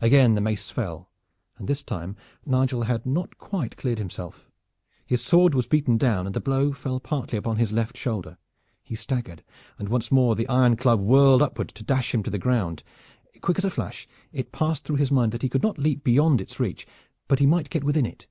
[0.00, 1.10] Again the mace fell,
[1.58, 4.48] and this time Nigel had not quite cleared himself.
[5.04, 8.38] His sword was beaten down and the blow fell partly upon his left shoulder.
[8.82, 9.44] He staggered,
[9.78, 12.82] and once more the iron club whirled upward to dash him to the ground.
[13.42, 16.40] Quick as a flash it passed through his mind that he could not leap beyond
[16.40, 16.86] its reach.
[17.26, 18.26] But he might get within it.